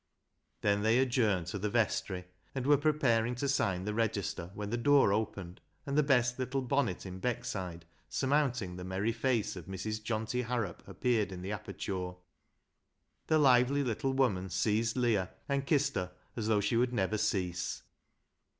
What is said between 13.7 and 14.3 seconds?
little